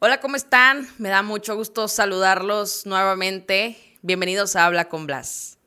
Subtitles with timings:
[0.00, 0.86] Hola, ¿cómo están?
[0.98, 3.76] Me da mucho gusto saludarlos nuevamente.
[4.00, 5.58] Bienvenidos a Habla con Blas.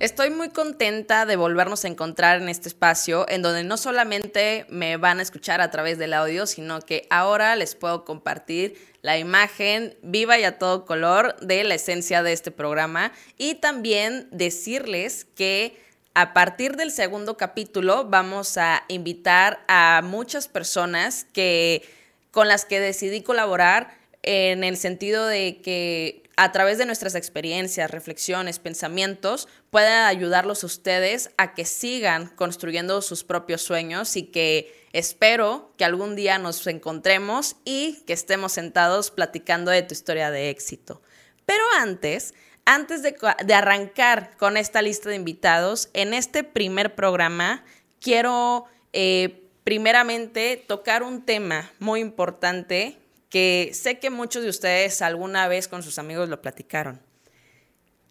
[0.00, 4.96] Estoy muy contenta de volvernos a encontrar en este espacio en donde no solamente me
[4.96, 9.96] van a escuchar a través del audio, sino que ahora les puedo compartir la imagen
[10.02, 15.80] viva y a todo color de la esencia de este programa y también decirles que
[16.14, 21.82] a partir del segundo capítulo vamos a invitar a muchas personas que
[22.30, 27.90] con las que decidí colaborar en el sentido de que a través de nuestras experiencias,
[27.90, 34.88] reflexiones, pensamientos, puedan ayudarlos a ustedes a que sigan construyendo sus propios sueños y que
[34.92, 40.48] espero que algún día nos encontremos y que estemos sentados platicando de tu historia de
[40.50, 41.02] éxito.
[41.44, 43.16] Pero antes, antes de,
[43.54, 47.64] arrancar con esta lista de invitados, en este primer programa
[48.00, 55.48] quiero eh, primeramente tocar un tema muy importante que sé que muchos de ustedes alguna
[55.48, 57.00] vez con sus amigos lo platicaron.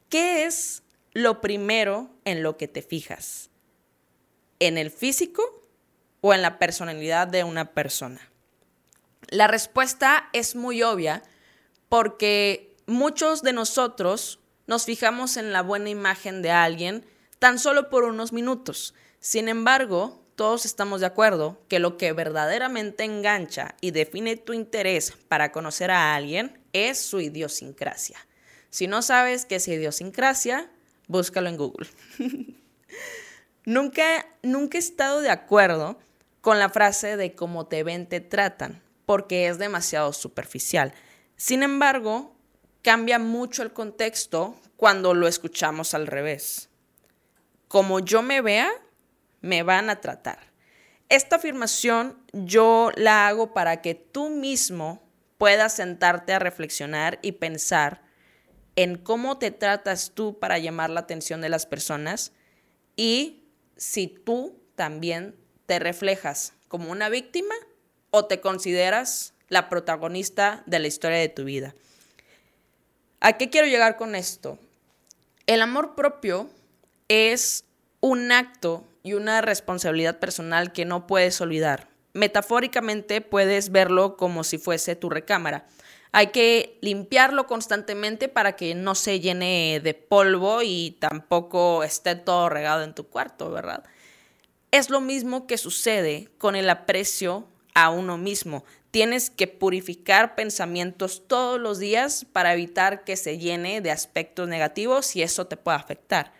[0.09, 3.49] ¿Qué es lo primero en lo que te fijas?
[4.59, 5.43] ¿En el físico
[6.21, 8.31] o en la personalidad de una persona?
[9.29, 11.23] La respuesta es muy obvia
[11.87, 14.40] porque muchos de nosotros
[14.71, 17.03] nos fijamos en la buena imagen de alguien
[17.39, 18.93] tan solo por unos minutos.
[19.19, 25.11] Sin embargo, todos estamos de acuerdo que lo que verdaderamente engancha y define tu interés
[25.27, 28.17] para conocer a alguien es su idiosincrasia.
[28.69, 30.71] Si no sabes qué es idiosincrasia,
[31.09, 31.89] búscalo en Google.
[33.65, 35.99] nunca, nunca he estado de acuerdo
[36.39, 40.93] con la frase de cómo te ven, te tratan, porque es demasiado superficial.
[41.35, 42.33] Sin embargo,
[42.81, 46.69] cambia mucho el contexto cuando lo escuchamos al revés.
[47.67, 48.71] Como yo me vea,
[49.41, 50.39] me van a tratar.
[51.09, 55.03] Esta afirmación yo la hago para que tú mismo
[55.37, 58.01] puedas sentarte a reflexionar y pensar
[58.75, 62.31] en cómo te tratas tú para llamar la atención de las personas
[62.95, 63.43] y
[63.75, 67.55] si tú también te reflejas como una víctima
[68.11, 71.75] o te consideras la protagonista de la historia de tu vida.
[73.23, 74.57] ¿A qué quiero llegar con esto?
[75.45, 76.49] El amor propio
[77.07, 77.65] es
[77.99, 81.87] un acto y una responsabilidad personal que no puedes olvidar.
[82.13, 85.67] Metafóricamente puedes verlo como si fuese tu recámara.
[86.11, 92.49] Hay que limpiarlo constantemente para que no se llene de polvo y tampoco esté todo
[92.49, 93.83] regado en tu cuarto, ¿verdad?
[94.71, 98.63] Es lo mismo que sucede con el aprecio a uno mismo.
[98.91, 105.15] Tienes que purificar pensamientos todos los días para evitar que se llene de aspectos negativos
[105.15, 106.33] y eso te pueda afectar.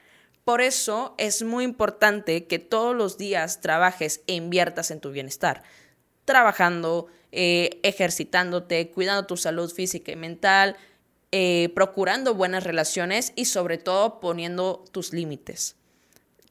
[0.44, 5.64] Por eso es muy importante que todos los días trabajes e inviertas en tu bienestar.
[6.26, 10.76] Trabajando, eh, ejercitándote, cuidando tu salud física y mental,
[11.32, 15.78] eh, procurando buenas relaciones y sobre todo poniendo tus límites.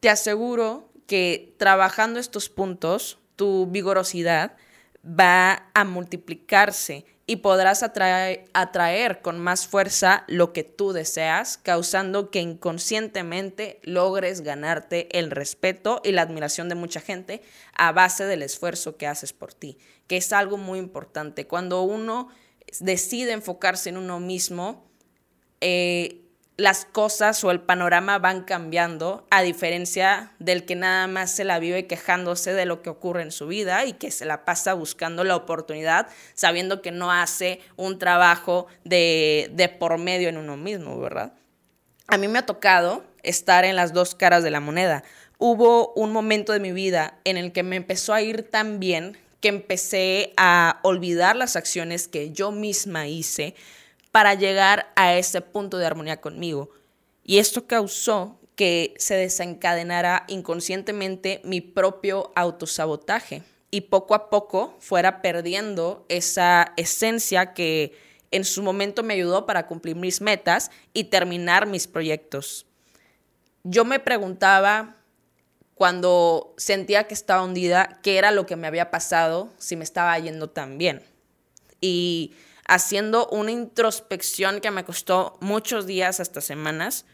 [0.00, 4.56] Te aseguro que trabajando estos puntos, tu vigorosidad,
[5.04, 12.40] va a multiplicarse y podrás atraer, con más fuerza lo que tú deseas, causando que
[12.40, 17.40] inconscientemente logres ganarte el respeto y la admiración de mucha gente
[17.76, 19.78] a base del esfuerzo que haces por ti,
[20.08, 21.46] que es algo muy importante.
[21.46, 22.30] Cuando uno
[22.80, 24.90] decide enfocarse en uno mismo,
[25.60, 26.29] eh,
[26.60, 31.58] las cosas o el panorama van cambiando, a diferencia del que nada más se la
[31.58, 35.24] vive quejándose de lo que ocurre en su vida y que se la pasa buscando
[35.24, 41.00] la oportunidad, sabiendo que no hace un trabajo de, de por medio en uno mismo,
[41.00, 41.32] ¿verdad?
[42.06, 45.02] A mí me ha tocado estar en las dos caras de la moneda.
[45.38, 49.16] Hubo un momento de mi vida en el que me empezó a ir tan bien
[49.40, 53.54] que empecé a olvidar las acciones que yo misma hice,
[54.12, 56.70] para llegar a ese punto de armonía conmigo.
[57.24, 65.22] Y esto causó que se desencadenara inconscientemente mi propio autosabotaje y poco a poco fuera
[65.22, 67.94] perdiendo esa esencia que
[68.30, 72.66] en su momento me ayudó para cumplir mis metas y terminar mis proyectos.
[73.64, 74.96] Yo me preguntaba
[75.74, 80.18] cuando sentía que estaba hundida qué era lo que me había pasado si me estaba
[80.18, 81.02] yendo tan bien.
[81.80, 82.34] Y
[82.70, 87.04] haciendo una introspección que me costó muchos días hasta semanas,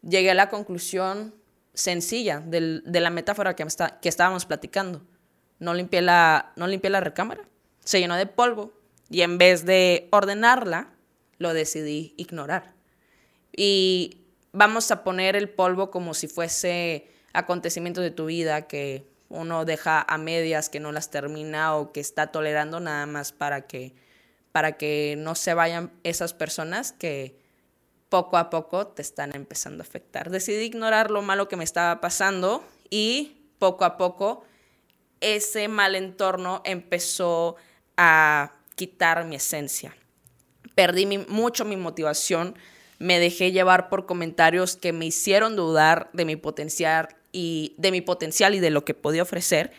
[0.00, 1.34] llegué a la conclusión
[1.74, 3.66] sencilla de la metáfora que,
[4.00, 5.02] que estábamos platicando.
[5.58, 7.42] No limpié, la, no limpié la recámara,
[7.80, 8.72] se llenó de polvo
[9.10, 10.94] y en vez de ordenarla,
[11.38, 12.72] lo decidí ignorar.
[13.56, 14.22] Y
[14.52, 20.00] vamos a poner el polvo como si fuese acontecimiento de tu vida que uno deja
[20.00, 23.96] a medias que no las termina o que está tolerando nada más para que,
[24.52, 27.38] para que no se vayan esas personas que
[28.08, 30.30] poco a poco te están empezando a afectar.
[30.30, 34.44] Decidí ignorar lo malo que me estaba pasando y poco a poco
[35.22, 37.56] ese mal entorno empezó
[37.96, 39.96] a quitar mi esencia.
[40.74, 42.58] Perdí mucho mi motivación,
[42.98, 48.00] me dejé llevar por comentarios que me hicieron dudar de mi potencial y de mi
[48.00, 49.72] potencial y de lo que podía ofrecer.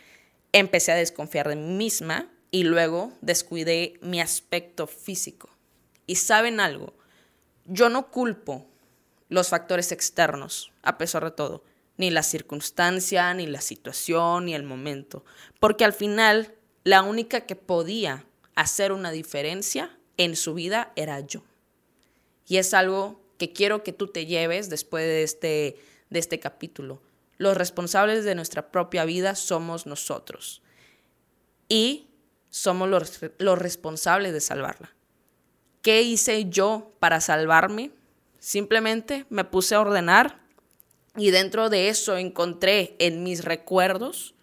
[0.54, 5.50] Empecé a desconfiar de mí misma y luego descuidé mi aspecto físico.
[6.06, 6.94] Y saben algo,
[7.66, 8.68] yo no culpo
[9.28, 11.64] los factores externos, a pesar de todo,
[11.98, 15.26] ni la circunstancia, ni la situación, ni el momento,
[15.60, 16.54] porque al final
[16.84, 21.42] la única que podía hacer una diferencia en su vida era yo.
[22.48, 25.78] Y es algo que quiero que tú te lleves después de este,
[26.12, 27.02] de este capítulo.
[27.38, 30.62] Los responsables de nuestra propia vida somos nosotros.
[31.68, 32.10] Y
[32.54, 34.94] somos los, los responsables de salvarla.
[35.82, 37.92] ¿Qué hice yo para salvarme?
[38.38, 40.40] Simplemente me puse a ordenar
[41.16, 44.36] y dentro de eso encontré en mis recuerdos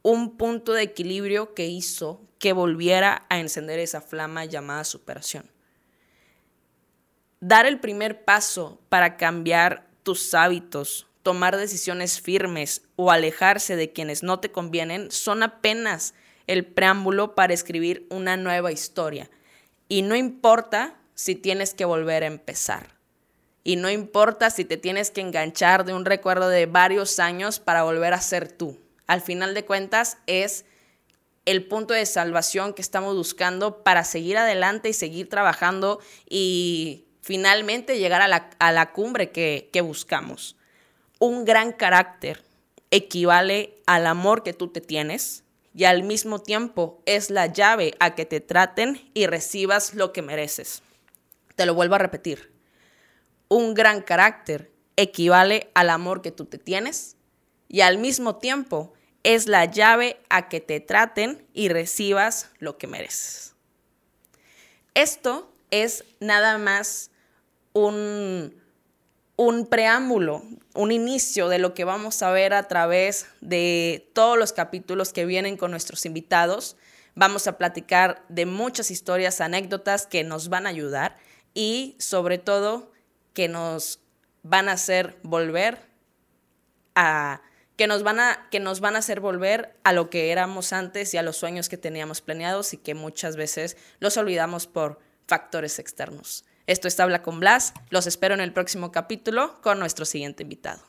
[0.00, 5.50] un punto de equilibrio que hizo que volviera a encender esa flama llamada superación
[7.40, 14.22] dar el primer paso para cambiar tus hábitos, tomar decisiones firmes o alejarse de quienes
[14.22, 16.14] no te convienen son apenas
[16.48, 19.30] el preámbulo para escribir una nueva historia.
[19.88, 22.96] Y no importa si tienes que volver a empezar.
[23.62, 27.82] Y no importa si te tienes que enganchar de un recuerdo de varios años para
[27.82, 28.80] volver a ser tú.
[29.06, 30.64] Al final de cuentas es
[31.44, 37.98] el punto de salvación que estamos buscando para seguir adelante y seguir trabajando y finalmente
[37.98, 40.56] llegar a la, cumbre que, que buscamos.
[41.18, 42.42] Un gran carácter
[42.90, 45.44] equivale al amor que tú te tienes
[45.78, 50.22] y al mismo tiempo es la llave a que te traten y recibas lo que
[50.22, 50.82] mereces.
[51.54, 52.52] Te lo vuelvo a repetir.
[53.46, 57.16] Un gran carácter equivale al amor que tú te tienes
[57.68, 58.92] y al mismo tiempo
[59.22, 63.54] es la llave a que te traten y recibas lo que mereces.
[64.94, 67.12] Esto es nada más
[67.72, 68.60] un,
[69.38, 70.42] un preámbulo,
[70.74, 75.26] un inicio de lo que vamos a ver a través de todos los capítulos que
[75.26, 76.76] vienen con nuestros invitados.
[77.14, 81.16] Vamos a platicar de muchas historias, anécdotas que nos van a ayudar
[81.54, 82.90] y sobre todo
[83.32, 84.00] que nos
[84.42, 85.86] van a hacer volver
[86.96, 87.40] a
[87.76, 91.14] que nos van a que nos van a hacer volver a lo que éramos antes
[91.14, 94.98] y a los sueños que teníamos planeados y que muchas veces los olvidamos por
[95.28, 96.44] factores externos.
[96.68, 97.72] Esto es Habla con Blas.
[97.88, 100.82] Los espero en el próximo capítulo con nuestro siguiente invitado.